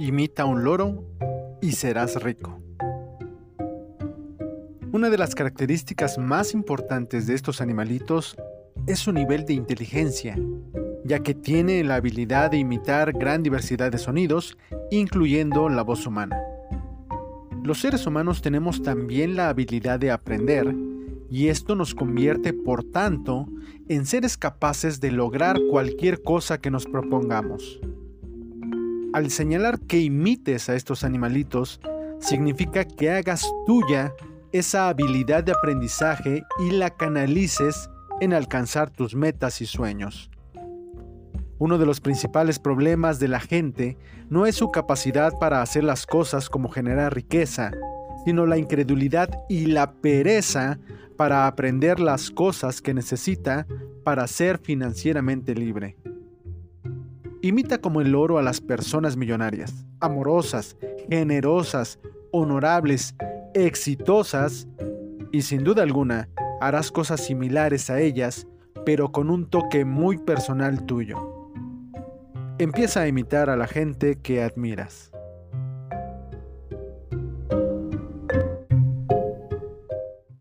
Imita 0.00 0.44
un 0.44 0.62
loro 0.62 1.02
y 1.60 1.72
serás 1.72 2.22
rico. 2.22 2.60
Una 4.92 5.10
de 5.10 5.18
las 5.18 5.34
características 5.34 6.18
más 6.18 6.54
importantes 6.54 7.26
de 7.26 7.34
estos 7.34 7.60
animalitos 7.60 8.36
es 8.86 9.00
su 9.00 9.12
nivel 9.12 9.44
de 9.44 9.54
inteligencia, 9.54 10.38
ya 11.04 11.18
que 11.18 11.34
tiene 11.34 11.82
la 11.82 11.96
habilidad 11.96 12.52
de 12.52 12.58
imitar 12.58 13.12
gran 13.12 13.42
diversidad 13.42 13.90
de 13.90 13.98
sonidos, 13.98 14.56
incluyendo 14.92 15.68
la 15.68 15.82
voz 15.82 16.06
humana. 16.06 16.40
Los 17.64 17.80
seres 17.80 18.06
humanos 18.06 18.40
tenemos 18.40 18.82
también 18.84 19.34
la 19.34 19.48
habilidad 19.48 19.98
de 19.98 20.12
aprender, 20.12 20.76
y 21.28 21.48
esto 21.48 21.74
nos 21.74 21.96
convierte, 21.96 22.52
por 22.52 22.84
tanto, 22.84 23.48
en 23.88 24.06
seres 24.06 24.36
capaces 24.36 25.00
de 25.00 25.10
lograr 25.10 25.58
cualquier 25.68 26.22
cosa 26.22 26.60
que 26.60 26.70
nos 26.70 26.86
propongamos. 26.86 27.80
Al 29.18 29.32
señalar 29.32 29.80
que 29.80 29.98
imites 29.98 30.68
a 30.68 30.76
estos 30.76 31.02
animalitos, 31.02 31.80
significa 32.20 32.84
que 32.84 33.10
hagas 33.10 33.52
tuya 33.66 34.14
esa 34.52 34.88
habilidad 34.88 35.42
de 35.42 35.50
aprendizaje 35.50 36.44
y 36.60 36.70
la 36.70 36.90
canalices 36.90 37.90
en 38.20 38.32
alcanzar 38.32 38.90
tus 38.90 39.16
metas 39.16 39.60
y 39.60 39.66
sueños. 39.66 40.30
Uno 41.58 41.78
de 41.78 41.86
los 41.86 42.00
principales 42.00 42.60
problemas 42.60 43.18
de 43.18 43.26
la 43.26 43.40
gente 43.40 43.98
no 44.30 44.46
es 44.46 44.54
su 44.54 44.70
capacidad 44.70 45.36
para 45.40 45.62
hacer 45.62 45.82
las 45.82 46.06
cosas 46.06 46.48
como 46.48 46.68
generar 46.68 47.12
riqueza, 47.12 47.72
sino 48.24 48.46
la 48.46 48.56
incredulidad 48.56 49.30
y 49.48 49.66
la 49.66 49.94
pereza 49.94 50.78
para 51.16 51.48
aprender 51.48 51.98
las 51.98 52.30
cosas 52.30 52.80
que 52.80 52.94
necesita 52.94 53.66
para 54.04 54.28
ser 54.28 54.58
financieramente 54.58 55.56
libre. 55.56 55.96
Imita 57.40 57.78
como 57.78 58.00
el 58.00 58.14
oro 58.16 58.38
a 58.38 58.42
las 58.42 58.60
personas 58.60 59.16
millonarias, 59.16 59.86
amorosas, 60.00 60.76
generosas, 61.08 62.00
honorables, 62.32 63.14
exitosas 63.54 64.66
y 65.30 65.42
sin 65.42 65.62
duda 65.62 65.82
alguna 65.82 66.28
harás 66.60 66.90
cosas 66.90 67.20
similares 67.24 67.90
a 67.90 68.00
ellas, 68.00 68.48
pero 68.84 69.12
con 69.12 69.30
un 69.30 69.48
toque 69.48 69.84
muy 69.84 70.18
personal 70.18 70.84
tuyo. 70.84 71.52
Empieza 72.58 73.02
a 73.02 73.08
imitar 73.08 73.50
a 73.50 73.56
la 73.56 73.68
gente 73.68 74.18
que 74.20 74.42
admiras. 74.42 75.12